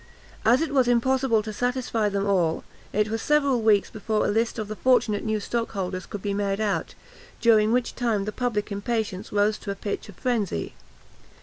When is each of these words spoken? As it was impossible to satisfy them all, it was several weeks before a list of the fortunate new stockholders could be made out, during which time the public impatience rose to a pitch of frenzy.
As 0.43 0.63
it 0.63 0.73
was 0.73 0.87
impossible 0.87 1.43
to 1.43 1.53
satisfy 1.53 2.09
them 2.09 2.25
all, 2.25 2.63
it 2.91 3.09
was 3.09 3.21
several 3.21 3.61
weeks 3.61 3.91
before 3.91 4.25
a 4.25 4.29
list 4.31 4.57
of 4.57 4.67
the 4.67 4.75
fortunate 4.75 5.23
new 5.23 5.39
stockholders 5.39 6.07
could 6.07 6.23
be 6.23 6.33
made 6.33 6.59
out, 6.59 6.95
during 7.39 7.71
which 7.71 7.93
time 7.93 8.25
the 8.25 8.31
public 8.31 8.71
impatience 8.71 9.31
rose 9.31 9.59
to 9.59 9.69
a 9.69 9.75
pitch 9.75 10.09
of 10.09 10.15
frenzy. 10.15 10.73